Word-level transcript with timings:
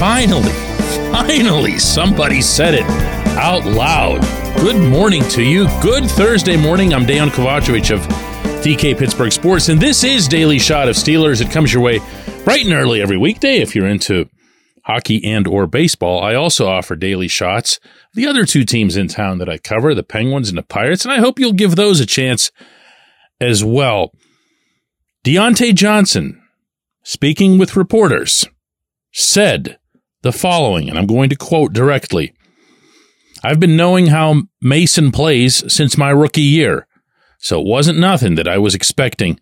Finally, 0.00 0.52
finally, 1.12 1.78
somebody 1.78 2.40
said 2.40 2.72
it 2.72 2.86
out 3.36 3.66
loud. 3.66 4.22
Good 4.56 4.80
morning 4.90 5.22
to 5.28 5.42
you. 5.42 5.66
Good 5.82 6.10
Thursday 6.10 6.56
morning. 6.56 6.94
I'm 6.94 7.04
Dejan 7.04 7.28
Kovacevic 7.28 7.94
of 7.94 8.00
DK 8.64 8.96
Pittsburgh 8.96 9.30
Sports, 9.30 9.68
and 9.68 9.78
this 9.78 10.02
is 10.02 10.26
Daily 10.26 10.58
Shot 10.58 10.88
of 10.88 10.96
Steelers. 10.96 11.42
It 11.42 11.50
comes 11.50 11.70
your 11.70 11.82
way 11.82 11.98
bright 12.44 12.64
and 12.64 12.72
early 12.72 13.02
every 13.02 13.18
weekday 13.18 13.58
if 13.58 13.76
you're 13.76 13.86
into 13.86 14.30
hockey 14.86 15.22
and 15.22 15.46
or 15.46 15.66
baseball. 15.66 16.22
I 16.22 16.34
also 16.34 16.66
offer 16.66 16.96
daily 16.96 17.28
shots. 17.28 17.78
The 18.14 18.26
other 18.26 18.46
two 18.46 18.64
teams 18.64 18.96
in 18.96 19.06
town 19.06 19.36
that 19.36 19.50
I 19.50 19.58
cover, 19.58 19.94
the 19.94 20.02
Penguins 20.02 20.48
and 20.48 20.56
the 20.56 20.62
Pirates, 20.62 21.04
and 21.04 21.12
I 21.12 21.18
hope 21.18 21.38
you'll 21.38 21.52
give 21.52 21.76
those 21.76 22.00
a 22.00 22.06
chance 22.06 22.50
as 23.38 23.62
well. 23.62 24.14
Diontae 25.26 25.74
Johnson, 25.74 26.42
speaking 27.02 27.58
with 27.58 27.76
reporters, 27.76 28.46
said 29.12 29.76
the 30.22 30.32
following, 30.32 30.88
and 30.88 30.98
I'm 30.98 31.06
going 31.06 31.30
to 31.30 31.36
quote 31.36 31.72
directly. 31.72 32.32
I've 33.42 33.60
been 33.60 33.76
knowing 33.76 34.08
how 34.08 34.42
Mason 34.60 35.12
plays 35.12 35.72
since 35.72 35.96
my 35.96 36.10
rookie 36.10 36.42
year, 36.42 36.86
so 37.38 37.60
it 37.60 37.66
wasn't 37.66 37.98
nothing 37.98 38.34
that 38.34 38.48
I 38.48 38.58
was 38.58 38.74
expecting 38.74 39.40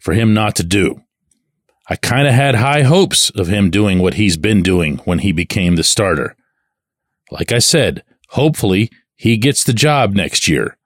for 0.00 0.14
him 0.14 0.34
not 0.34 0.56
to 0.56 0.64
do. 0.64 1.02
I 1.88 1.96
kind 1.96 2.26
of 2.26 2.34
had 2.34 2.56
high 2.56 2.82
hopes 2.82 3.30
of 3.30 3.46
him 3.46 3.70
doing 3.70 4.00
what 4.00 4.14
he's 4.14 4.36
been 4.36 4.62
doing 4.62 4.98
when 4.98 5.20
he 5.20 5.32
became 5.32 5.76
the 5.76 5.84
starter. 5.84 6.36
Like 7.30 7.52
I 7.52 7.60
said, 7.60 8.04
hopefully 8.30 8.90
he 9.16 9.36
gets 9.36 9.64
the 9.64 9.72
job 9.72 10.14
next 10.14 10.48
year 10.48 10.76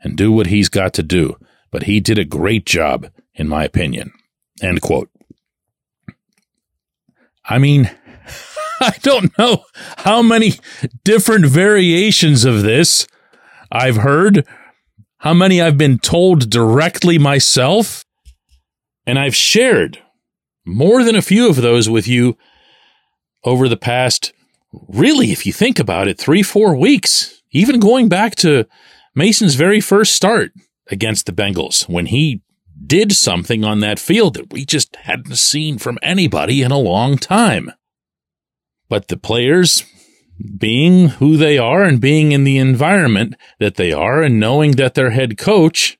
and 0.00 0.16
do 0.16 0.30
what 0.30 0.48
he's 0.48 0.68
got 0.68 0.92
to 0.94 1.02
do. 1.02 1.36
But 1.70 1.84
he 1.84 2.00
did 2.00 2.18
a 2.18 2.24
great 2.24 2.66
job, 2.66 3.08
in 3.34 3.48
my 3.48 3.64
opinion. 3.64 4.12
End 4.60 4.82
quote. 4.82 5.08
I 7.44 7.58
mean, 7.58 7.90
I 8.80 8.96
don't 9.02 9.36
know 9.38 9.64
how 9.98 10.22
many 10.22 10.54
different 11.04 11.46
variations 11.46 12.44
of 12.44 12.62
this 12.62 13.06
I've 13.70 13.96
heard, 13.96 14.46
how 15.18 15.34
many 15.34 15.60
I've 15.60 15.78
been 15.78 15.98
told 15.98 16.50
directly 16.50 17.18
myself, 17.18 18.04
and 19.06 19.18
I've 19.18 19.36
shared 19.36 20.02
more 20.64 21.02
than 21.04 21.16
a 21.16 21.22
few 21.22 21.48
of 21.48 21.56
those 21.56 21.88
with 21.88 22.06
you 22.06 22.36
over 23.44 23.68
the 23.68 23.76
past, 23.76 24.32
really, 24.88 25.32
if 25.32 25.46
you 25.46 25.52
think 25.52 25.78
about 25.78 26.08
it, 26.08 26.18
three, 26.18 26.42
four 26.42 26.76
weeks, 26.76 27.42
even 27.50 27.80
going 27.80 28.08
back 28.08 28.34
to 28.36 28.66
Mason's 29.14 29.54
very 29.54 29.80
first 29.80 30.14
start 30.14 30.52
against 30.90 31.26
the 31.26 31.32
Bengals 31.32 31.88
when 31.88 32.06
he 32.06 32.42
did 32.86 33.12
something 33.12 33.64
on 33.64 33.80
that 33.80 33.98
field 33.98 34.34
that 34.34 34.52
we 34.52 34.64
just 34.64 34.96
hadn't 34.96 35.36
seen 35.36 35.78
from 35.78 35.98
anybody 36.02 36.62
in 36.62 36.70
a 36.70 36.78
long 36.78 37.16
time. 37.16 37.72
But 38.92 39.08
the 39.08 39.16
players, 39.16 39.84
being 40.58 41.08
who 41.08 41.38
they 41.38 41.56
are 41.56 41.82
and 41.82 41.98
being 41.98 42.32
in 42.32 42.44
the 42.44 42.58
environment 42.58 43.36
that 43.58 43.76
they 43.76 43.90
are 43.90 44.22
and 44.22 44.38
knowing 44.38 44.72
that 44.72 44.92
their 44.92 45.12
head 45.12 45.38
coach 45.38 45.96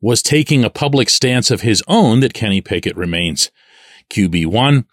was 0.00 0.22
taking 0.22 0.62
a 0.62 0.70
public 0.70 1.10
stance 1.10 1.50
of 1.50 1.62
his 1.62 1.82
own 1.88 2.20
that 2.20 2.32
Kenny 2.32 2.60
Pickett 2.60 2.96
remains 2.96 3.50
QB1 4.08 4.84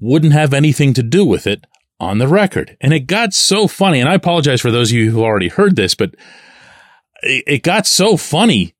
wouldn't 0.00 0.32
have 0.32 0.54
anything 0.54 0.94
to 0.94 1.02
do 1.02 1.24
with 1.24 1.48
it 1.48 1.64
on 1.98 2.18
the 2.18 2.28
record. 2.28 2.76
And 2.80 2.94
it 2.94 3.08
got 3.08 3.34
so 3.34 3.66
funny. 3.66 3.98
And 3.98 4.08
I 4.08 4.14
apologize 4.14 4.60
for 4.60 4.70
those 4.70 4.92
of 4.92 4.96
you 4.96 5.10
who 5.10 5.24
already 5.24 5.48
heard 5.48 5.74
this, 5.74 5.96
but 5.96 6.14
it 7.24 7.64
got 7.64 7.88
so 7.88 8.16
funny 8.16 8.76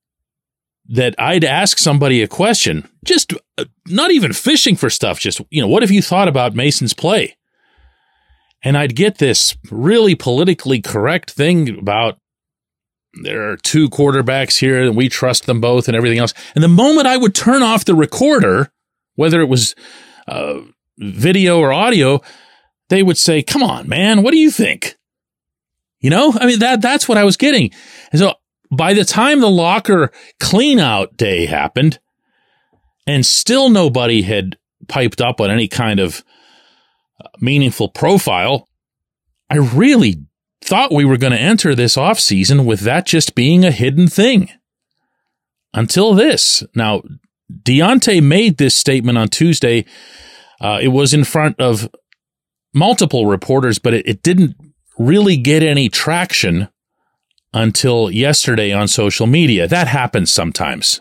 that 0.93 1.15
I'd 1.19 1.43
ask 1.43 1.79
somebody 1.79 2.21
a 2.21 2.29
question, 2.29 2.87
just 3.03 3.33
uh, 3.57 3.65
not 3.89 4.11
even 4.11 4.35
fishing 4.35 4.77
for 4.77 4.91
stuff, 4.91 5.19
just, 5.19 5.41
you 5.51 5.63
know, 5.63 5.67
what 5.67 5.83
have 5.83 5.91
you 5.91 6.03
thought 6.03 6.29
about 6.29 6.55
Mason's 6.55 6.93
play? 6.93 7.35
And 8.63 8.77
I'd 8.77 8.95
get 8.95 9.17
this 9.17 9.57
really 9.71 10.15
politically 10.15 10.83
correct 10.83 11.31
thing 11.31 11.79
about 11.79 12.19
there 13.23 13.51
are 13.51 13.57
two 13.57 13.89
quarterbacks 13.89 14.59
here 14.59 14.83
and 14.83 14.95
we 14.95 15.09
trust 15.09 15.47
them 15.47 15.63
both 15.63 15.89
and 15.89 15.97
everything 15.97 16.19
else. 16.19 16.35
And 16.55 16.63
the 16.63 16.69
moment 16.69 17.07
I 17.07 17.17
would 17.17 17.35
turn 17.35 17.63
off 17.63 17.87
the 17.87 17.95
recorder, 17.95 18.71
whether 19.15 19.41
it 19.41 19.49
was 19.49 19.75
uh, 20.29 20.61
video 20.99 21.59
or 21.59 21.73
audio, 21.73 22.21
they 22.91 23.03
would 23.03 23.19
say, 23.19 23.43
"Come 23.43 23.63
on, 23.63 23.89
man, 23.89 24.23
what 24.23 24.31
do 24.31 24.39
you 24.39 24.51
think?" 24.51 24.97
You 26.01 26.11
know, 26.11 26.33
I 26.39 26.47
mean 26.47 26.61
that 26.61 26.81
that's 26.81 27.07
what 27.09 27.19
I 27.19 27.25
was 27.25 27.37
getting. 27.37 27.71
And 28.13 28.19
so 28.19 28.35
by 28.73 28.95
the 28.95 29.05
time 29.05 29.41
the 29.41 29.51
locker 29.51 30.11
clean 30.41 30.81
out 30.81 31.17
day 31.17 31.45
happened, 31.47 32.01
and 33.07 33.25
still 33.27 33.69
nobody 33.69 34.23
had 34.23 34.57
piped 34.89 35.21
up 35.21 35.41
on 35.41 35.51
any 35.51 35.69
kind 35.69 36.01
of 36.01 36.25
uh, 37.23 37.29
meaningful 37.41 37.89
profile, 37.89 38.69
I 39.51 39.57
really 39.57 40.25
thought 40.65 40.93
we 40.93 41.05
were 41.05 41.19
going 41.19 41.33
to 41.33 41.39
enter 41.39 41.75
this 41.75 41.99
off 41.99 42.19
season 42.19 42.65
with 42.65 42.81
that 42.81 43.05
just 43.05 43.35
being 43.35 43.65
a 43.65 43.71
hidden 43.71 44.09
thing. 44.09 44.49
Until 45.75 46.15
this. 46.15 46.63
Now, 46.75 47.03
Diontae 47.51 48.23
made 48.23 48.57
this 48.57 48.77
statement 48.77 49.19
on 49.19 49.29
Tuesday. 49.29 49.85
Uh, 50.61 50.79
it 50.83 50.89
was 50.89 51.13
in 51.13 51.25
front 51.25 51.59
of 51.61 51.91
multiple 52.75 53.27
reporters, 53.27 53.79
but 53.79 53.95
it, 53.95 54.07
it 54.07 54.23
didn't 54.23 54.55
really 54.99 55.37
get 55.37 55.63
any 55.63 55.89
traction 55.89 56.69
until 57.53 58.11
yesterday 58.11 58.73
on 58.73 58.89
social 58.89 59.27
media. 59.27 59.67
That 59.67 59.89
happens 59.89 60.33
sometimes. 60.33 61.01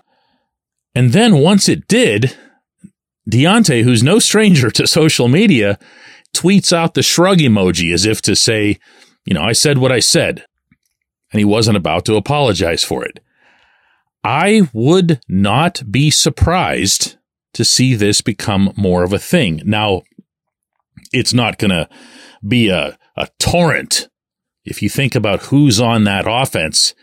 And 0.93 1.13
then 1.13 1.37
once 1.37 1.69
it 1.69 1.87
did, 1.87 2.35
Diontae, 3.29 3.83
who's 3.83 4.03
no 4.03 4.19
stranger 4.19 4.69
to 4.71 4.87
social 4.87 5.27
media, 5.27 5.79
tweets 6.35 6.73
out 6.73 6.93
the 6.93 7.03
shrug 7.03 7.37
emoji 7.37 7.93
as 7.93 8.05
if 8.05 8.21
to 8.23 8.35
say, 8.35 8.77
you 9.25 9.33
know, 9.33 9.43
I 9.43 9.53
said 9.53 9.77
what 9.77 9.91
I 9.91 9.99
said. 9.99 10.45
And 11.31 11.39
he 11.39 11.45
wasn't 11.45 11.77
about 11.77 12.05
to 12.05 12.15
apologize 12.15 12.83
for 12.83 13.05
it. 13.05 13.19
I 14.23 14.69
would 14.73 15.21
not 15.27 15.83
be 15.89 16.11
surprised 16.11 17.17
to 17.53 17.65
see 17.65 17.95
this 17.95 18.21
become 18.21 18.73
more 18.75 19.03
of 19.03 19.13
a 19.13 19.19
thing. 19.19 19.61
Now, 19.65 20.03
it's 21.11 21.33
not 21.33 21.57
going 21.57 21.71
to 21.71 21.89
be 22.45 22.69
a, 22.69 22.97
a 23.15 23.27
torrent. 23.39 24.09
If 24.63 24.81
you 24.81 24.89
think 24.89 25.15
about 25.15 25.43
who's 25.43 25.79
on 25.79 26.03
that 26.03 26.25
offense, 26.27 26.93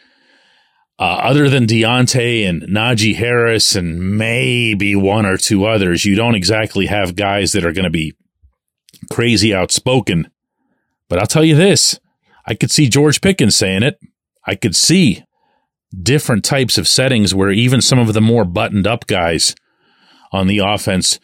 uh, 0.98 1.20
other 1.22 1.48
than 1.48 1.66
Diontae 1.66 2.48
and 2.48 2.62
Najee 2.62 3.14
Harris 3.14 3.76
and 3.76 4.18
maybe 4.18 4.96
one 4.96 5.26
or 5.26 5.36
two 5.36 5.64
others, 5.64 6.04
you 6.04 6.14
don't 6.16 6.34
exactly 6.34 6.86
have 6.86 7.16
guys 7.16 7.52
that 7.52 7.64
are 7.64 7.72
going 7.72 7.84
to 7.84 7.90
be 7.90 8.14
crazy 9.10 9.54
outspoken. 9.54 10.30
But 11.08 11.18
I'll 11.18 11.26
tell 11.26 11.44
you 11.44 11.54
this 11.54 11.98
I 12.46 12.54
could 12.54 12.70
see 12.70 12.88
George 12.88 13.20
Pickens 13.20 13.56
saying 13.56 13.82
it. 13.82 13.98
I 14.46 14.54
could 14.54 14.74
see 14.74 15.24
different 16.02 16.44
types 16.44 16.78
of 16.78 16.88
settings 16.88 17.34
where 17.34 17.50
even 17.50 17.80
some 17.80 17.98
of 17.98 18.12
the 18.12 18.20
more 18.20 18.44
buttoned 18.44 18.86
up 18.86 19.06
guys 19.06 19.54
on 20.32 20.46
the 20.46 20.58
offense 20.58 21.18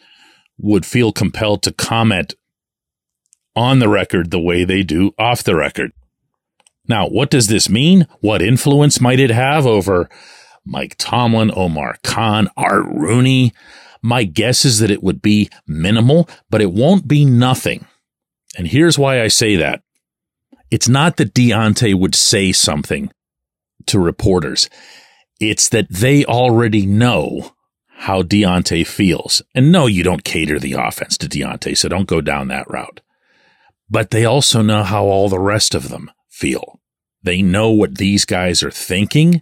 would 0.57 0.85
feel 0.85 1.11
compelled 1.11 1.63
to 1.63 1.73
comment 1.73 2.33
on 3.55 3.79
the 3.79 3.89
record 3.89 4.31
the 4.31 4.39
way 4.39 4.63
they 4.63 4.83
do 4.83 5.11
off 5.17 5.43
the 5.43 5.55
record. 5.55 5.91
Now, 6.87 7.07
what 7.07 7.29
does 7.29 7.47
this 7.47 7.69
mean? 7.69 8.07
What 8.19 8.41
influence 8.41 9.01
might 9.01 9.19
it 9.19 9.31
have 9.31 9.65
over 9.65 10.09
Mike 10.65 10.95
Tomlin, 10.97 11.51
Omar 11.55 11.97
Khan, 12.03 12.49
Art 12.55 12.85
Rooney? 12.85 13.53
My 14.01 14.23
guess 14.23 14.65
is 14.65 14.79
that 14.79 14.91
it 14.91 15.01
would 15.01 15.21
be 15.21 15.49
minimal, 15.65 16.29
but 16.49 16.61
it 16.61 16.71
won't 16.71 17.07
be 17.07 17.25
nothing. 17.25 17.87
And 18.57 18.67
here's 18.67 18.99
why 18.99 19.21
I 19.21 19.29
say 19.29 19.55
that. 19.55 19.81
It's 20.69 20.87
not 20.87 21.17
that 21.17 21.33
Diontae 21.33 21.97
would 21.97 22.15
say 22.15 22.51
something 22.51 23.11
to 23.87 23.99
reporters. 23.99 24.69
It's 25.39 25.69
that 25.69 25.89
they 25.89 26.23
already 26.25 26.85
know 26.85 27.53
how 27.97 28.21
Diontae 28.21 28.85
feels. 28.85 29.41
And 29.53 29.71
no, 29.71 29.87
you 29.87 30.03
don't 30.03 30.23
cater 30.23 30.59
the 30.59 30.73
offense 30.73 31.17
to 31.19 31.27
Diontae, 31.27 31.77
so 31.77 31.89
don't 31.89 32.07
go 32.07 32.21
down 32.21 32.47
that 32.49 32.69
route. 32.69 33.01
But 33.89 34.11
they 34.11 34.25
also 34.25 34.61
know 34.61 34.83
how 34.83 35.05
all 35.05 35.29
the 35.29 35.39
rest 35.39 35.75
of 35.75 35.89
them 35.89 36.11
feel. 36.35 36.81
They 37.23 37.41
know 37.41 37.71
what 37.71 37.97
these 37.97 38.25
guys 38.25 38.61
are 38.61 38.71
thinking. 38.71 39.41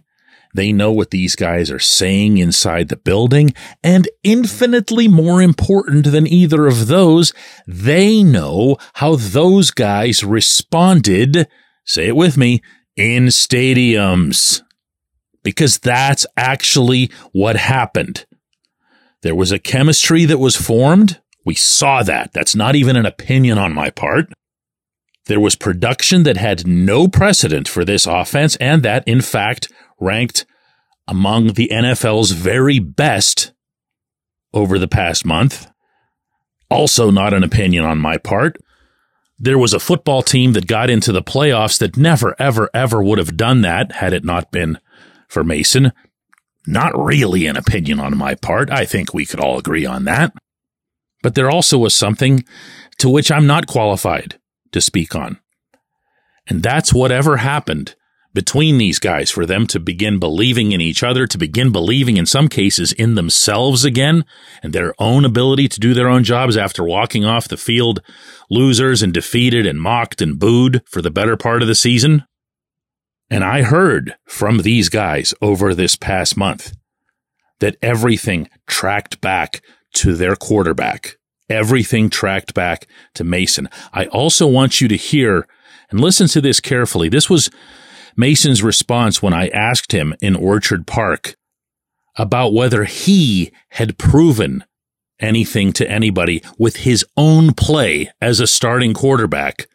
They 0.54 0.72
know 0.72 0.92
what 0.92 1.10
these 1.10 1.34
guys 1.34 1.70
are 1.70 1.80
saying 1.80 2.38
inside 2.38 2.88
the 2.88 2.96
building. 2.96 3.52
And 3.82 4.08
infinitely 4.22 5.08
more 5.08 5.42
important 5.42 6.06
than 6.06 6.26
either 6.28 6.66
of 6.66 6.86
those, 6.86 7.34
they 7.66 8.22
know 8.22 8.76
how 8.94 9.16
those 9.16 9.72
guys 9.72 10.22
responded, 10.22 11.48
say 11.84 12.06
it 12.06 12.16
with 12.16 12.36
me, 12.36 12.62
in 12.96 13.26
stadiums. 13.26 14.62
Because 15.42 15.78
that's 15.78 16.24
actually 16.36 17.10
what 17.32 17.56
happened. 17.56 18.24
There 19.22 19.34
was 19.34 19.50
a 19.50 19.58
chemistry 19.58 20.24
that 20.26 20.38
was 20.38 20.56
formed. 20.56 21.20
We 21.44 21.54
saw 21.54 22.02
that. 22.04 22.32
That's 22.32 22.54
not 22.54 22.76
even 22.76 22.94
an 22.94 23.04
opinion 23.04 23.58
on 23.58 23.74
my 23.74 23.90
part. 23.90 24.32
There 25.26 25.40
was 25.40 25.56
production 25.56 26.24
that 26.24 26.36
had 26.36 26.66
no 26.66 27.08
precedent 27.08 27.66
for 27.66 27.84
this 27.84 28.06
offense 28.06 28.56
and 28.56 28.82
that, 28.82 29.06
in 29.08 29.22
fact, 29.22 29.72
ranked 29.98 30.44
among 31.08 31.54
the 31.54 31.70
NFL's 31.72 32.32
very 32.32 32.78
best 32.78 33.52
over 34.52 34.78
the 34.78 34.88
past 34.88 35.24
month. 35.24 35.70
Also, 36.70 37.10
not 37.10 37.32
an 37.32 37.42
opinion 37.42 37.84
on 37.84 37.98
my 37.98 38.18
part. 38.18 38.56
There 39.38 39.58
was 39.58 39.72
a 39.72 39.80
football 39.80 40.22
team 40.22 40.52
that 40.52 40.66
got 40.66 40.90
into 40.90 41.10
the 41.10 41.22
playoffs 41.22 41.78
that 41.78 41.96
never, 41.96 42.36
ever, 42.38 42.68
ever 42.74 43.02
would 43.02 43.18
have 43.18 43.36
done 43.36 43.62
that 43.62 43.92
had 43.92 44.12
it 44.12 44.24
not 44.24 44.50
been 44.50 44.78
for 45.28 45.42
Mason. 45.42 45.92
Not 46.66 46.96
really 46.96 47.46
an 47.46 47.56
opinion 47.56 47.98
on 47.98 48.16
my 48.16 48.34
part. 48.34 48.70
I 48.70 48.84
think 48.84 49.12
we 49.12 49.26
could 49.26 49.40
all 49.40 49.58
agree 49.58 49.84
on 49.84 50.04
that. 50.04 50.32
But 51.22 51.34
there 51.34 51.50
also 51.50 51.78
was 51.78 51.94
something 51.94 52.44
to 52.98 53.08
which 53.08 53.30
I'm 53.30 53.46
not 53.46 53.66
qualified 53.66 54.38
to 54.74 54.80
speak 54.80 55.16
on. 55.16 55.38
And 56.46 56.62
that's 56.62 56.92
whatever 56.92 57.38
happened 57.38 57.94
between 58.34 58.78
these 58.78 58.98
guys 58.98 59.30
for 59.30 59.46
them 59.46 59.66
to 59.68 59.78
begin 59.78 60.18
believing 60.18 60.72
in 60.72 60.80
each 60.80 61.02
other, 61.02 61.26
to 61.26 61.38
begin 61.38 61.70
believing 61.70 62.16
in 62.16 62.26
some 62.26 62.48
cases 62.48 62.92
in 62.92 63.14
themselves 63.14 63.84
again 63.84 64.24
and 64.62 64.72
their 64.72 64.92
own 64.98 65.24
ability 65.24 65.68
to 65.68 65.80
do 65.80 65.94
their 65.94 66.08
own 66.08 66.24
jobs 66.24 66.56
after 66.56 66.82
walking 66.82 67.24
off 67.24 67.48
the 67.48 67.56
field 67.56 68.02
losers 68.50 69.02
and 69.02 69.14
defeated 69.14 69.64
and 69.66 69.80
mocked 69.80 70.20
and 70.20 70.38
booed 70.38 70.82
for 70.86 71.00
the 71.00 71.12
better 71.12 71.36
part 71.36 71.62
of 71.62 71.68
the 71.68 71.74
season. 71.76 72.24
And 73.30 73.44
I 73.44 73.62
heard 73.62 74.16
from 74.26 74.58
these 74.58 74.88
guys 74.88 75.32
over 75.40 75.72
this 75.72 75.96
past 75.96 76.36
month 76.36 76.74
that 77.60 77.76
everything 77.80 78.48
tracked 78.66 79.20
back 79.20 79.62
to 79.94 80.14
their 80.14 80.34
quarterback. 80.34 81.16
Everything 81.48 82.08
tracked 82.08 82.54
back 82.54 82.86
to 83.14 83.24
Mason. 83.24 83.68
I 83.92 84.06
also 84.06 84.46
want 84.46 84.80
you 84.80 84.88
to 84.88 84.96
hear 84.96 85.46
and 85.90 86.00
listen 86.00 86.26
to 86.28 86.40
this 86.40 86.60
carefully. 86.60 87.08
This 87.08 87.28
was 87.28 87.50
Mason's 88.16 88.62
response 88.62 89.22
when 89.22 89.34
I 89.34 89.48
asked 89.48 89.92
him 89.92 90.14
in 90.20 90.36
Orchard 90.36 90.86
Park 90.86 91.36
about 92.16 92.54
whether 92.54 92.84
he 92.84 93.52
had 93.70 93.98
proven 93.98 94.64
anything 95.20 95.72
to 95.72 95.90
anybody 95.90 96.42
with 96.58 96.76
his 96.76 97.04
own 97.16 97.52
play 97.52 98.10
as 98.20 98.40
a 98.40 98.46
starting 98.46 98.94
quarterback 98.94 99.66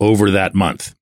over 0.00 0.30
that 0.30 0.54
month. 0.54 0.94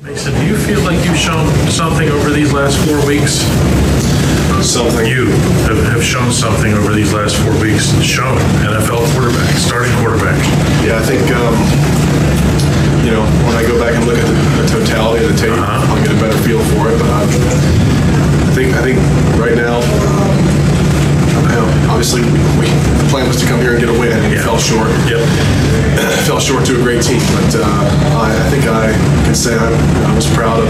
Mason, 0.00 0.34
do 0.34 0.46
you 0.46 0.56
feel 0.58 0.80
like 0.80 1.02
you've 1.06 1.16
shown 1.16 1.46
something 1.70 2.08
over 2.08 2.30
these 2.30 2.52
last 2.52 2.76
four 2.86 3.06
weeks? 3.06 4.25
Something. 4.62 5.06
You 5.06 5.26
have, 5.70 5.78
have 5.94 6.02
shown 6.04 6.32
something 6.32 6.72
over 6.74 6.92
these 6.92 7.12
last 7.14 7.36
four 7.40 7.54
weeks. 7.62 7.92
Shown 8.02 8.34
NFL 8.66 9.04
quarterback, 9.14 9.54
starting 9.56 9.94
quarterback. 10.02 10.36
Yeah, 10.84 10.98
I 10.98 11.04
think 11.06 11.22
um, 11.32 11.54
you 13.06 13.12
know 13.14 13.22
when 13.46 13.54
I 13.54 13.62
go 13.62 13.78
back 13.78 13.94
and 13.94 14.04
look 14.04 14.18
at 14.18 14.26
the, 14.26 14.36
the 14.62 14.66
totality 14.68 15.24
of 15.24 15.30
the 15.32 15.38
tape, 15.38 15.52
Uh-huh. 15.54 15.86
I'll 15.86 16.02
get 16.02 16.10
a 16.12 16.18
better 16.20 16.36
feel 16.42 16.58
for 16.74 16.90
it. 16.90 16.98
But 16.98 17.08
I, 17.08 17.22
I 17.24 18.50
think 18.58 18.74
I 18.74 18.82
think 18.82 18.98
right 19.38 19.54
now, 19.54 19.78
um, 19.80 20.36
obviously 21.88 22.22
we, 22.58 22.66
the 23.00 23.06
plan 23.08 23.28
was 23.28 23.38
to 23.40 23.46
come 23.46 23.60
here 23.62 23.70
and 23.72 23.80
get 23.80 23.88
a 23.88 23.96
win, 23.96 24.12
and 24.18 24.32
it 24.34 24.42
fell 24.42 24.58
short. 24.58 24.90
Yep. 25.06 25.22
fell 26.26 26.40
short 26.42 26.66
to 26.66 26.74
a 26.76 26.82
great 26.82 27.00
team, 27.06 27.22
but 27.38 27.54
uh, 27.54 27.64
I, 28.18 28.34
I 28.34 28.46
think 28.50 28.66
I 28.66 28.92
can 29.24 29.34
say 29.34 29.54
I, 29.56 29.70
I 29.70 30.12
was 30.16 30.26
proud 30.34 30.60
of 30.60 30.68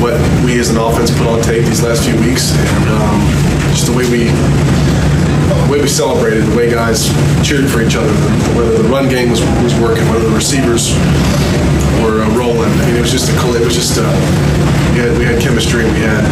what 0.00 0.14
we 0.44 0.58
as 0.58 0.70
an 0.70 0.76
offense 0.76 1.10
put 1.10 1.26
on 1.26 1.42
tape 1.42 1.64
these 1.64 1.82
last 1.82 2.04
few 2.04 2.14
weeks, 2.20 2.52
and 2.54 2.84
um, 2.90 3.20
just 3.74 3.86
the 3.86 3.96
way 3.96 4.08
we 4.10 4.30
the 5.68 5.72
way 5.72 5.80
we 5.80 5.88
celebrated, 5.88 6.44
the 6.44 6.56
way 6.56 6.70
guys 6.70 7.08
cheered 7.46 7.68
for 7.68 7.82
each 7.82 7.96
other, 7.96 8.12
whether 8.56 8.82
the 8.82 8.88
run 8.88 9.08
game 9.08 9.30
was, 9.30 9.40
was 9.62 9.74
working, 9.80 10.06
whether 10.08 10.28
the 10.28 10.34
receivers 10.34 10.94
were 12.02 12.22
uh, 12.22 12.30
rolling. 12.36 12.70
I 12.70 12.86
mean, 12.86 12.96
it 12.96 13.00
was 13.00 13.10
just 13.10 13.30
a. 13.30 13.34
It 13.54 13.64
was 13.64 13.74
just 13.74 13.98
uh, 13.98 14.04
we 14.92 15.00
had 15.00 15.18
we 15.18 15.24
had 15.24 15.42
chemistry, 15.42 15.84
we 15.84 16.00
had 16.00 16.24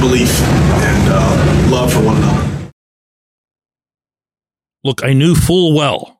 belief 0.00 0.42
and 0.42 1.08
uh, 1.08 1.70
love 1.70 1.92
for 1.92 2.00
one 2.00 2.16
another. 2.16 2.70
Look, 4.82 5.02
I 5.02 5.12
knew 5.14 5.34
full 5.34 5.74
well 5.74 6.13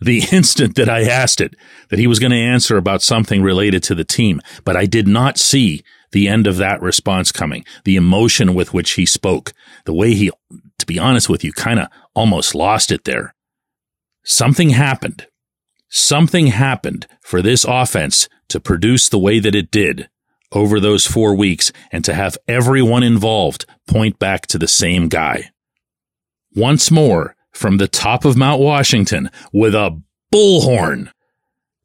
the 0.00 0.22
instant 0.32 0.76
that 0.76 0.88
I 0.88 1.02
asked 1.02 1.40
it 1.40 1.54
that 1.88 1.98
he 1.98 2.06
was 2.06 2.18
going 2.18 2.32
to 2.32 2.36
answer 2.36 2.76
about 2.76 3.02
something 3.02 3.42
related 3.42 3.82
to 3.84 3.94
the 3.94 4.04
team, 4.04 4.40
but 4.64 4.76
I 4.76 4.86
did 4.86 5.06
not 5.06 5.38
see 5.38 5.82
the 6.12 6.28
end 6.28 6.46
of 6.46 6.56
that 6.56 6.80
response 6.80 7.32
coming, 7.32 7.64
the 7.84 7.96
emotion 7.96 8.54
with 8.54 8.72
which 8.72 8.92
he 8.92 9.06
spoke, 9.06 9.52
the 9.84 9.94
way 9.94 10.14
he, 10.14 10.30
to 10.78 10.86
be 10.86 10.98
honest 10.98 11.28
with 11.28 11.44
you, 11.44 11.52
kind 11.52 11.80
of 11.80 11.88
almost 12.14 12.54
lost 12.54 12.90
it 12.90 13.04
there. 13.04 13.34
Something 14.24 14.70
happened. 14.70 15.26
Something 15.88 16.48
happened 16.48 17.06
for 17.22 17.42
this 17.42 17.64
offense 17.64 18.28
to 18.48 18.60
produce 18.60 19.08
the 19.08 19.18
way 19.18 19.38
that 19.38 19.54
it 19.54 19.70
did 19.70 20.08
over 20.52 20.80
those 20.80 21.06
four 21.06 21.34
weeks 21.34 21.72
and 21.92 22.04
to 22.04 22.14
have 22.14 22.38
everyone 22.48 23.02
involved 23.02 23.66
point 23.86 24.18
back 24.18 24.46
to 24.48 24.58
the 24.58 24.68
same 24.68 25.08
guy. 25.08 25.50
Once 26.54 26.90
more, 26.90 27.35
from 27.56 27.78
the 27.78 27.88
top 27.88 28.24
of 28.24 28.36
Mount 28.36 28.60
Washington 28.60 29.30
with 29.52 29.74
a 29.74 30.00
bullhorn. 30.32 31.10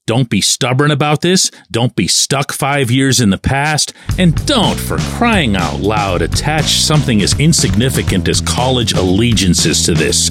Don't 0.07 0.29
be 0.29 0.41
stubborn 0.41 0.91
about 0.91 1.21
this. 1.21 1.51
Don't 1.71 1.95
be 1.95 2.07
stuck 2.07 2.51
five 2.51 2.91
years 2.91 3.21
in 3.21 3.29
the 3.29 3.37
past. 3.37 3.93
And 4.17 4.45
don't, 4.45 4.77
for 4.77 4.97
crying 4.97 5.55
out 5.55 5.79
loud, 5.79 6.21
attach 6.21 6.81
something 6.81 7.21
as 7.21 7.39
insignificant 7.39 8.27
as 8.27 8.41
college 8.41 8.93
allegiances 8.93 9.85
to 9.85 9.93
this. 9.93 10.29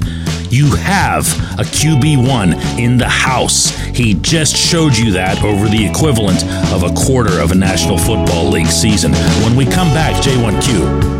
You 0.51 0.75
have 0.75 1.27
a 1.59 1.63
QB1 1.63 2.79
in 2.79 2.99
the 2.99 3.09
house. 3.09 3.71
He 3.95 4.15
just 4.15 4.57
showed 4.57 4.97
you 4.97 5.13
that 5.13 5.43
over 5.43 5.69
the 5.69 5.87
equivalent 5.87 6.45
of 6.73 6.83
a 6.83 6.93
quarter 6.95 7.41
of 7.41 7.53
a 7.53 7.55
National 7.55 7.97
Football 7.97 8.51
League 8.51 8.67
season. 8.67 9.13
When 9.45 9.57
we 9.57 9.65
come 9.65 9.89
back, 9.95 10.21
J1Q. 10.23 11.20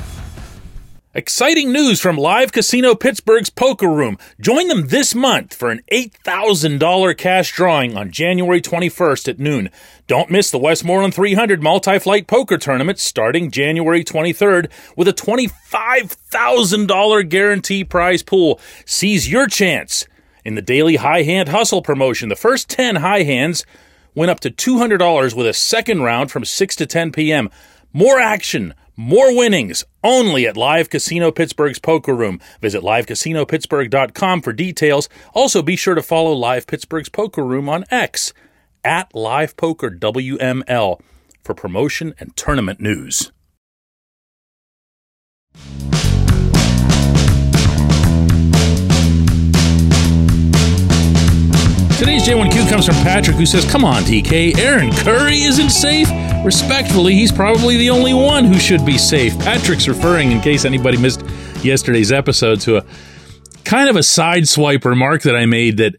Exciting 1.13 1.73
news 1.73 1.99
from 1.99 2.15
Live 2.15 2.53
Casino 2.53 2.95
Pittsburgh's 2.95 3.49
Poker 3.49 3.89
Room. 3.89 4.17
Join 4.39 4.69
them 4.69 4.87
this 4.87 5.13
month 5.13 5.53
for 5.53 5.69
an 5.69 5.81
$8,000 5.91 7.17
cash 7.17 7.51
drawing 7.51 7.97
on 7.97 8.11
January 8.11 8.61
21st 8.61 9.27
at 9.27 9.37
noon. 9.37 9.69
Don't 10.07 10.31
miss 10.31 10.49
the 10.49 10.57
Westmoreland 10.57 11.13
300 11.13 11.61
multi-flight 11.61 12.27
poker 12.27 12.57
tournament 12.57 12.97
starting 12.97 13.51
January 13.51 14.05
23rd 14.05 14.71
with 14.95 15.09
a 15.09 15.13
$25,000 15.13 17.27
guarantee 17.27 17.83
prize 17.83 18.23
pool. 18.23 18.57
Seize 18.85 19.29
your 19.29 19.47
chance 19.47 20.07
in 20.45 20.55
the 20.55 20.61
daily 20.61 20.95
high 20.95 21.23
hand 21.23 21.49
hustle 21.49 21.81
promotion. 21.81 22.29
The 22.29 22.37
first 22.37 22.69
10 22.69 22.95
high 22.95 23.23
hands 23.23 23.65
win 24.15 24.29
up 24.29 24.39
to 24.39 24.49
$200 24.49 25.35
with 25.35 25.45
a 25.45 25.51
second 25.51 26.03
round 26.03 26.31
from 26.31 26.45
6 26.45 26.75
to 26.77 26.85
10 26.85 27.11
p.m. 27.11 27.49
More 27.91 28.17
action, 28.17 28.73
more 28.95 29.35
winnings, 29.35 29.83
only 30.03 30.47
at 30.47 30.57
Live 30.57 30.89
Casino 30.89 31.31
Pittsburgh's 31.31 31.79
Poker 31.79 32.13
Room. 32.13 32.39
Visit 32.61 32.81
livecasino.pittsburgh.com 32.81 34.41
for 34.41 34.53
details. 34.53 35.09
Also, 35.33 35.61
be 35.61 35.75
sure 35.75 35.95
to 35.95 36.01
follow 36.01 36.33
Live 36.33 36.67
Pittsburgh's 36.67 37.09
Poker 37.09 37.43
Room 37.43 37.69
on 37.69 37.85
X 37.89 38.33
at 38.83 39.13
Live 39.13 39.55
Poker 39.57 39.89
WML 39.89 40.99
for 41.43 41.53
promotion 41.53 42.13
and 42.19 42.35
tournament 42.35 42.79
news. 42.79 43.31
Today's 52.01 52.27
J1Q 52.27 52.67
comes 52.67 52.87
from 52.87 52.95
Patrick, 52.95 53.37
who 53.37 53.45
says, 53.45 53.63
Come 53.69 53.85
on, 53.85 54.01
DK, 54.01 54.57
Aaron 54.57 54.91
Curry 54.91 55.41
isn't 55.41 55.69
safe? 55.69 56.09
Respectfully, 56.43 57.13
he's 57.13 57.31
probably 57.31 57.77
the 57.77 57.91
only 57.91 58.15
one 58.15 58.43
who 58.43 58.57
should 58.57 58.83
be 58.83 58.97
safe. 58.97 59.37
Patrick's 59.37 59.87
referring, 59.87 60.31
in 60.31 60.41
case 60.41 60.65
anybody 60.65 60.97
missed 60.97 61.21
yesterday's 61.63 62.11
episode, 62.11 62.59
to 62.61 62.77
a 62.77 62.85
kind 63.65 63.87
of 63.87 63.97
a 63.97 63.99
sideswipe 63.99 64.83
remark 64.83 65.21
that 65.21 65.35
I 65.35 65.45
made 65.45 65.77
that 65.77 65.95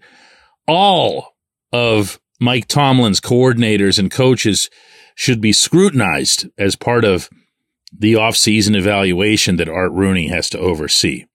all 0.66 1.36
of 1.72 2.18
Mike 2.40 2.66
Tomlin's 2.66 3.20
coordinators 3.20 3.96
and 4.00 4.10
coaches 4.10 4.70
should 5.14 5.40
be 5.40 5.52
scrutinized 5.52 6.48
as 6.58 6.74
part 6.74 7.04
of 7.04 7.30
the 7.96 8.14
offseason 8.14 8.74
evaluation 8.74 9.54
that 9.54 9.68
Art 9.68 9.92
Rooney 9.92 10.26
has 10.26 10.50
to 10.50 10.58
oversee. 10.58 11.26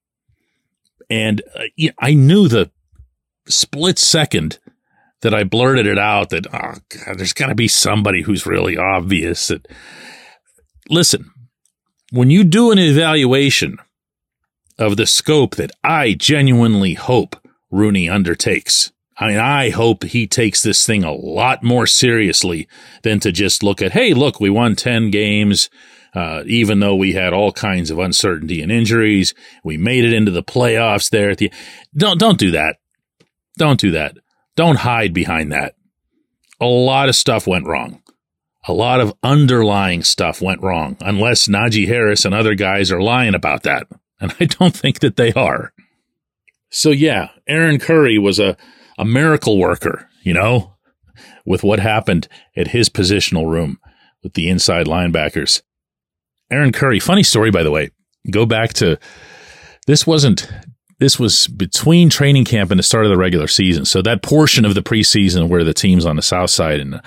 And 1.09 1.41
uh, 1.55 1.88
I 2.01 2.15
knew 2.15 2.50
the 2.50 2.69
split 3.48 4.00
second 4.00 4.60
that 5.22 5.34
I 5.34 5.44
blurted 5.44 5.88
it 5.88 5.98
out 5.98 6.30
that, 6.30 6.48
oh, 6.48 6.75
God, 6.89 7.18
there's 7.18 7.34
got 7.34 7.48
to 7.48 7.56
be 7.56 7.68
somebody 7.68 8.22
who's 8.22 8.46
really 8.46 8.77
obvious 8.77 9.48
that, 9.48 9.68
listen, 10.89 11.32
when 12.12 12.30
you 12.30 12.44
do 12.44 12.72
an 12.72 12.80
evaluation 12.80 13.77
of 14.77 14.96
the 14.96 15.08
scope 15.08 15.56
that 15.56 15.72
I 15.84 16.13
genuinely 16.13 16.94
hope 16.94 17.36
Rooney 17.72 18.10
undertakes, 18.10 18.92
I 19.20 19.30
mean, 19.30 19.39
I 19.39 19.72
hope 19.72 20.04
he 20.04 20.27
takes 20.27 20.62
this 20.62 20.86
thing 20.86 21.04
a 21.04 21.12
lot 21.12 21.63
more 21.63 21.88
seriously 21.88 22.68
than 23.01 23.20
to 23.22 23.32
just 23.32 23.63
look 23.63 23.82
at, 23.82 23.94
hey, 23.94 24.13
look, 24.13 24.39
we 24.39 24.50
won 24.50 24.75
10 24.75 25.10
games. 25.10 25.70
Uh, 26.13 26.44
even 26.46 26.80
though 26.80 26.96
we 26.96 27.13
had 27.13 27.34
all 27.34 27.51
kinds 27.51 27.92
of 27.92 28.00
uncertainty 28.00 28.62
and 28.62 28.72
injuries, 28.72 29.34
we 29.63 29.77
made 29.77 30.06
it 30.06 30.13
into 30.13 30.32
the 30.32 30.44
playoffs 30.44 31.10
there 31.10 31.32
at 31.32 31.38
the, 31.38 31.51
don't, 31.96 32.20
don't 32.20 32.39
do 32.39 32.51
that. 32.51 32.77
Don't 33.57 33.79
do 33.79 33.91
that. 33.91 34.17
Don't 34.55 34.77
hide 34.77 35.13
behind 35.13 35.51
that. 35.51 35.75
A 36.59 36.65
lot 36.65 37.09
of 37.09 37.15
stuff 37.15 37.45
went 37.45 37.67
wrong. 37.67 38.01
A 38.67 38.73
lot 38.73 38.99
of 38.99 39.13
underlying 39.23 40.03
stuff 40.03 40.41
went 40.41 40.61
wrong, 40.61 40.97
unless 40.99 41.47
Najee 41.47 41.87
Harris 41.87 42.25
and 42.25 42.33
other 42.33 42.55
guys 42.55 42.91
are 42.91 43.01
lying 43.01 43.35
about 43.35 43.63
that. 43.63 43.87
And 44.19 44.33
I 44.39 44.45
don't 44.45 44.75
think 44.75 44.99
that 45.01 45.15
they 45.15 45.31
are. 45.33 45.73
So 46.69 46.89
yeah, 46.89 47.29
Aaron 47.47 47.79
Curry 47.79 48.17
was 48.17 48.39
a, 48.39 48.57
a 48.97 49.05
miracle 49.05 49.57
worker, 49.57 50.09
you 50.23 50.33
know, 50.33 50.75
with 51.45 51.63
what 51.63 51.79
happened 51.79 52.27
at 52.55 52.69
his 52.69 52.89
positional 52.89 53.49
room 53.49 53.79
with 54.23 54.33
the 54.33 54.49
inside 54.49 54.87
linebackers. 54.87 55.61
Aaron 56.49 56.71
Curry, 56.71 56.99
funny 56.99 57.23
story, 57.23 57.51
by 57.51 57.63
the 57.63 57.71
way. 57.71 57.91
Go 58.31 58.45
back 58.45 58.73
to 58.73 58.97
this 59.85 60.05
wasn't 60.05 60.49
this 61.00 61.20
was 61.20 61.48
between 61.48 62.10
training 62.10 62.46
camp 62.46 62.72
and 62.72 62.80
the 62.80 62.84
start 62.84 63.06
of 63.06 63.12
the 63.12 63.18
regular 63.18 63.48
season. 63.48 63.86
So 63.86 64.01
that 64.01 64.24
portion 64.24 64.66
of 64.66 64.75
the 64.75 64.82
preseason 64.82 65.48
where 65.48 65.63
the 65.63 65.74
team's 65.74 66.06
on 66.06 66.16
the 66.16 66.22
south 66.22 66.50
side. 66.50 66.80
And 66.80 67.01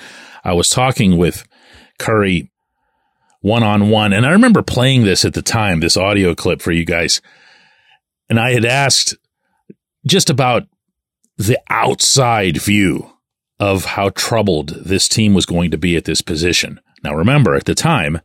I 0.44 0.52
was 0.52 0.68
talking 0.68 1.16
with 1.16 1.46
Curry 1.98 2.50
one 3.40 3.62
on 3.62 3.90
one. 3.90 4.12
And 4.12 4.26
I 4.26 4.30
remember 4.30 4.62
playing 4.62 5.04
this 5.04 5.24
at 5.24 5.34
the 5.34 5.42
time, 5.42 5.80
this 5.80 5.96
audio 5.96 6.34
clip 6.34 6.62
for 6.62 6.72
you 6.72 6.84
guys. 6.84 7.20
And 8.28 8.38
I 8.38 8.52
had 8.52 8.64
asked 8.64 9.16
just 10.06 10.30
about 10.30 10.64
the 11.36 11.58
outside 11.68 12.58
view 12.58 13.10
of 13.58 13.84
how 13.84 14.10
troubled 14.10 14.68
this 14.84 15.08
team 15.08 15.34
was 15.34 15.46
going 15.46 15.70
to 15.70 15.78
be 15.78 15.96
at 15.96 16.04
this 16.04 16.22
position. 16.22 16.80
Now, 17.02 17.14
remember, 17.14 17.54
at 17.54 17.64
the 17.64 17.74
time, 17.74 18.20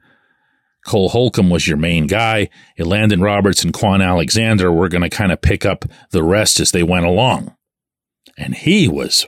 Cole 0.85 1.09
Holcomb 1.09 1.49
was 1.49 1.67
your 1.67 1.77
main 1.77 2.07
guy. 2.07 2.49
Elandon 2.79 3.23
Roberts 3.23 3.63
and 3.63 3.73
Kwon 3.73 4.05
Alexander 4.05 4.71
were 4.71 4.87
going 4.87 5.01
to 5.01 5.09
kind 5.09 5.31
of 5.31 5.41
pick 5.41 5.65
up 5.65 5.85
the 6.11 6.23
rest 6.23 6.59
as 6.59 6.71
they 6.71 6.83
went 6.83 7.05
along. 7.05 7.55
And 8.37 8.53
he 8.53 8.87
was, 8.87 9.25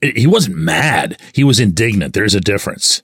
he 0.00 0.26
wasn't 0.26 0.56
mad. 0.56 1.20
He 1.34 1.42
was 1.44 1.58
indignant. 1.58 2.14
There's 2.14 2.34
a 2.34 2.40
difference. 2.40 3.02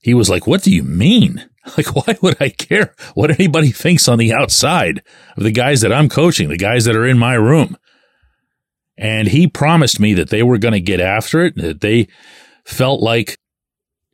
He 0.00 0.12
was 0.12 0.28
like, 0.28 0.46
what 0.46 0.62
do 0.62 0.72
you 0.72 0.82
mean? 0.82 1.48
Like, 1.76 1.96
why 1.96 2.16
would 2.22 2.40
I 2.40 2.50
care 2.50 2.94
what 3.14 3.32
anybody 3.32 3.72
thinks 3.72 4.06
on 4.06 4.18
the 4.18 4.32
outside 4.32 5.02
of 5.36 5.42
the 5.42 5.50
guys 5.50 5.80
that 5.80 5.92
I'm 5.92 6.08
coaching, 6.08 6.48
the 6.48 6.56
guys 6.56 6.84
that 6.84 6.94
are 6.94 7.04
in 7.04 7.18
my 7.18 7.34
room? 7.34 7.76
And 8.96 9.26
he 9.26 9.48
promised 9.48 9.98
me 9.98 10.14
that 10.14 10.30
they 10.30 10.44
were 10.44 10.58
going 10.58 10.74
to 10.74 10.80
get 10.80 11.00
after 11.00 11.44
it, 11.44 11.56
that 11.56 11.80
they 11.80 12.06
felt 12.64 13.02
like 13.02 13.36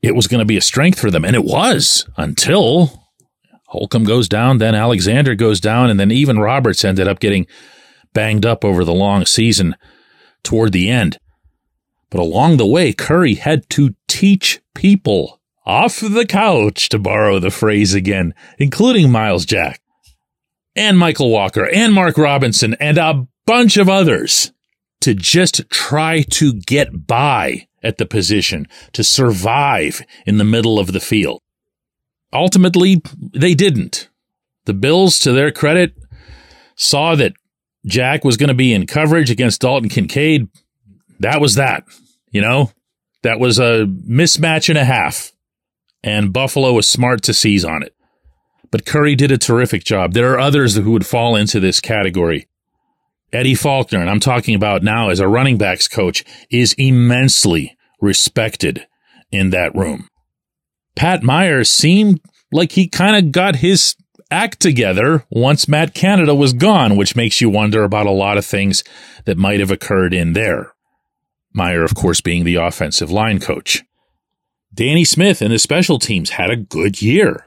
it 0.01 0.15
was 0.15 0.29
going 0.29 0.39
to 0.39 0.47
be 0.47 0.57
a 0.57 0.63
strength 0.63 0.99
for 0.99 1.11
them. 1.11 1.27
And 1.27 1.37
it 1.37 1.45
was 1.45 2.09
until 2.17 3.02
Holcomb 3.73 4.05
goes 4.05 4.29
down, 4.29 4.59
then 4.59 4.75
Alexander 4.75 5.35
goes 5.35 5.59
down, 5.59 5.89
and 5.89 5.99
then 5.99 6.11
even 6.11 6.39
Roberts 6.39 6.85
ended 6.85 7.09
up 7.09 7.21
getting 7.21 7.47
banged 8.13 8.45
up 8.45 8.67
over 8.67 8.85
the 8.85 8.93
long 8.93 9.25
season 9.25 9.77
toward 10.43 10.73
the 10.73 10.91
end. 10.91 11.19
But 12.11 12.21
along 12.21 12.59
the 12.59 12.67
way, 12.67 12.93
Curry 12.93 13.35
had 13.35 13.71
to 13.71 13.95
teach 14.09 14.61
people 14.75 15.41
off 15.65 16.01
the 16.01 16.27
couch, 16.27 16.91
to 16.91 16.99
borrow 16.99 17.39
the 17.39 17.51
phrase 17.51 17.95
again, 17.95 18.35
including 18.59 19.11
Myles 19.11 19.47
Jack 19.47 19.81
and 20.77 20.99
Mykal 20.99 21.31
Walker 21.31 21.67
and 21.73 21.95
Mark 21.95 22.19
Robinson 22.19 22.75
and 22.75 22.99
a 22.99 23.27
bunch 23.47 23.79
of 23.79 23.89
others 23.89 24.53
to 25.01 25.15
just 25.15 25.63
try 25.71 26.23
to 26.31 26.55
get 26.67 27.07
by 27.07 27.67
at 27.83 27.99
the 27.99 28.07
position, 28.07 28.67
to 28.93 29.03
survive 29.03 30.03
in 30.27 30.39
the 30.39 30.45
middle 30.45 30.79
of 30.79 30.93
the 30.93 31.01
field. 31.01 31.42
Ultimately, 32.33 33.03
they 33.35 33.55
didn't. 33.55 34.09
The 34.65 34.75
Bills, 34.75 35.19
to 35.21 35.33
their 35.33 35.51
credit, 35.51 35.95
saw 36.77 37.15
that 37.17 37.35
Jack 37.85 38.25
was 38.25 38.37
going 38.37 38.49
to 38.49 38.55
be 38.55 38.73
in 38.73 38.87
coverage 38.87 39.31
against 39.31 39.61
Dalton 39.61 39.89
Kincaid. 39.89 40.49
That 41.21 41.41
was 41.41 41.57
that. 41.57 41.85
You 42.31 42.41
know, 42.41 42.71
that 43.23 43.39
was 43.39 43.59
a 43.59 43.87
mismatch 43.87 44.69
and 44.69 44.79
a 44.79 44.85
half. 44.85 45.33
And 46.03 46.33
Buffalo 46.33 46.73
was 46.73 46.89
smart 46.89 47.23
to 47.25 47.35
seize 47.35 47.65
on 47.65 47.83
it. 47.83 47.95
But 48.71 48.87
Curry 48.87 49.15
did 49.15 49.31
a 49.31 49.39
terrific 49.39 49.85
job. 49.85 50.15
There 50.15 50.33
are 50.33 50.41
others 50.41 50.75
who 50.77 50.91
would 50.93 51.07
fall 51.07 51.37
into 51.37 51.61
this 51.61 51.79
category. 51.79 52.49
Eddie 53.33 53.55
Faulkner, 53.55 54.01
and 54.01 54.11
I'm 54.11 54.21
talking 54.21 54.55
about 54.55 54.83
now 54.83 55.11
as 55.11 55.21
a 55.21 55.29
running 55.29 55.59
backs 55.59 55.89
coach, 55.89 56.25
is 56.51 56.75
immensely 56.79 57.77
respected 58.01 58.87
in 59.31 59.51
that 59.51 59.75
room. 59.75 60.09
Pat 60.95 61.23
Myers 61.23 61.71
seemed 61.71 62.21
like 62.53 62.73
he 62.73 62.89
kind 62.89 63.17
of 63.17 63.33
got 63.33 63.57
his 63.57 63.97
act 64.31 64.61
together 64.61 65.25
once 65.31 65.69
Matt 65.69 65.95
Canada 65.95 66.35
was 66.35 66.53
gone, 66.53 66.97
which 66.97 67.17
makes 67.17 67.41
you 67.41 67.51
wonder 67.51 67.85
about 67.85 68.07
a 68.07 68.11
lot 68.11 68.39
of 68.39 68.47
things 68.47 68.83
that 69.25 69.39
might 69.39 69.61
have 69.61 69.71
occurred 69.71 70.15
in 70.15 70.33
there. 70.33 70.73
Meyer, 71.55 71.85
of 71.85 71.95
course, 71.95 72.21
being 72.21 72.45
the 72.45 72.55
offensive 72.55 73.11
line 73.11 73.39
coach. 73.39 73.83
Danny 74.75 75.05
Smith 75.05 75.43
and 75.43 75.53
the 75.53 75.59
special 75.59 75.99
teams 75.99 76.31
had 76.31 76.51
a 76.51 76.57
good 76.57 77.03
year. 77.03 77.47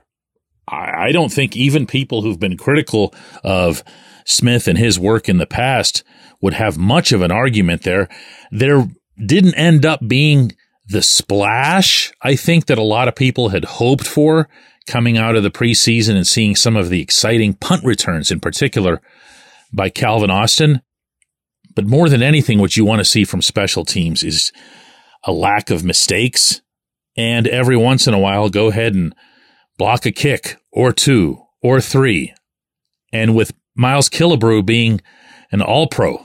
I, 0.68 1.08
I 1.08 1.12
don't 1.12 1.34
think 1.34 1.56
even 1.56 1.88
people 1.88 2.22
who've 2.22 2.40
been 2.40 2.58
critical 2.58 3.14
of 3.44 3.84
Smith 4.26 4.68
and 4.68 4.78
his 4.78 5.00
work 5.00 5.28
in 5.28 5.38
the 5.38 5.48
past 5.48 6.04
would 6.42 6.54
have 6.54 6.78
much 6.78 7.12
of 7.12 7.22
an 7.22 7.32
argument 7.32 7.82
there. 7.82 8.08
There 8.52 8.88
didn't 9.24 9.56
end 9.56 9.86
up 9.86 10.08
being 10.08 10.52
the 10.88 11.02
splash 11.02 12.14
I 12.22 12.36
think 12.36 12.68
that 12.68 12.78
a 12.78 12.84
lot 12.84 13.08
of 13.08 13.16
people 13.16 13.50
had 13.50 13.66
hoped 13.66 14.06
for 14.06 14.48
coming 14.88 15.18
out 15.18 15.36
of 15.36 15.44
the 15.44 15.52
preseason 15.52 16.16
and 16.16 16.28
seeing 16.28 16.56
some 16.56 16.76
of 16.76 16.90
the 16.90 17.02
exciting 17.02 17.54
punt 17.54 17.84
returns 17.84 18.32
in 18.32 18.40
particular 18.40 19.02
by 19.74 19.90
Calvin 19.90 20.30
Austin. 20.30 20.82
But 21.76 21.86
more 21.86 22.08
than 22.08 22.24
anything, 22.24 22.60
what 22.60 22.78
you 22.78 22.86
want 22.86 23.00
to 23.00 23.06
see 23.06 23.26
from 23.26 23.42
special 23.42 23.84
teams 23.84 24.24
is 24.24 24.52
a 25.24 25.32
lack 25.32 25.70
of 25.70 25.84
mistakes. 25.84 26.62
And 27.18 27.48
every 27.48 27.76
once 27.76 28.08
in 28.08 28.14
a 28.14 28.20
while, 28.20 28.50
go 28.50 28.68
ahead 28.68 28.94
and 28.94 29.14
block 29.78 30.06
a 30.06 30.12
kick 30.12 30.58
or 30.72 30.92
two 30.94 31.42
or 31.62 31.82
three. 31.82 32.34
And 33.12 33.36
with 33.36 33.54
Miles 33.76 34.10
Killebrew 34.10 34.66
being 34.66 35.02
an 35.52 35.62
all 35.62 35.88
pro, 35.88 36.25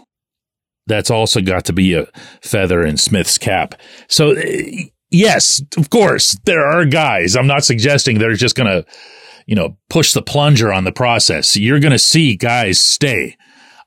that's 0.87 1.11
also 1.11 1.41
got 1.41 1.65
to 1.67 1.73
be 1.73 1.95
a 1.95 2.07
feather 2.43 2.85
in 2.85 2.97
Smith's 2.97 3.39
cap. 3.39 3.75
So, 4.09 4.33
eh, 4.33 4.87
yes, 5.11 5.63
of 5.77 5.91
course, 5.91 6.37
there 6.45 6.67
are 6.67 6.85
guys. 6.85 7.37
I'm 7.37 7.47
not 7.47 7.65
suggesting 7.65 8.19
they're 8.19 8.35
just 8.35 8.57
going 8.57 8.69
to, 8.69 8.85
you 9.47 9.55
know, 9.55 9.77
push 9.89 10.13
the 10.13 10.23
plunger 10.23 10.73
on 10.73 10.85
the 10.85 10.93
process. 10.93 11.57
You're 11.57 11.81
going 11.81 11.93
to 11.93 11.99
see 11.99 12.37
guys 12.37 12.81
stay. 12.81 13.37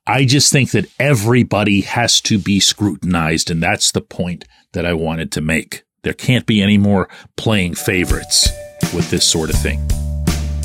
I 0.05 0.25
just 0.25 0.51
think 0.51 0.71
that 0.71 0.85
everybody 0.99 1.81
has 1.81 2.19
to 2.21 2.37
be 2.37 2.59
scrutinized. 2.59 3.49
And 3.49 3.63
that's 3.63 3.91
the 3.91 4.01
point 4.01 4.45
that 4.73 4.85
I 4.85 4.93
wanted 4.93 5.31
to 5.33 5.41
make. 5.41 5.83
There 6.03 6.13
can't 6.13 6.45
be 6.45 6.61
any 6.61 6.77
more 6.77 7.07
playing 7.37 7.75
favorites 7.75 8.49
with 8.93 9.09
this 9.09 9.25
sort 9.25 9.49
of 9.49 9.55
thing. 9.55 9.81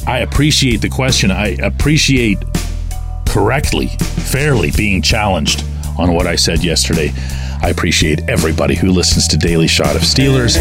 I 0.06 0.20
appreciate 0.20 0.80
the 0.80 0.88
question. 0.88 1.30
I 1.30 1.48
appreciate 1.62 2.38
correctly, 3.28 3.88
fairly 3.88 4.72
being 4.72 5.02
challenged 5.02 5.62
on 5.98 6.12
what 6.14 6.26
I 6.26 6.36
said 6.36 6.64
yesterday. 6.64 7.12
I 7.60 7.70
appreciate 7.70 8.28
everybody 8.28 8.76
who 8.76 8.90
listens 8.90 9.26
to 9.28 9.36
Daily 9.36 9.66
Shot 9.66 9.96
of 9.96 10.02
Steelers. 10.02 10.56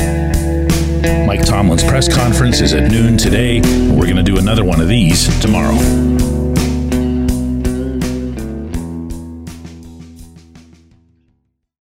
Mike 1.27 1.45
Tomlin's 1.45 1.83
press 1.83 2.13
conference 2.13 2.59
is 2.59 2.73
at 2.73 2.91
noon 2.91 3.17
today. 3.17 3.61
We're 3.91 4.05
going 4.05 4.15
to 4.15 4.23
do 4.23 4.37
another 4.37 4.65
one 4.65 4.81
of 4.81 4.87
these 4.87 5.27
tomorrow. 5.39 6.16